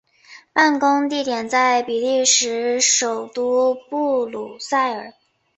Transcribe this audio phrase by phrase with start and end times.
[0.51, 5.13] 办公地点在比利时首都布鲁塞尔。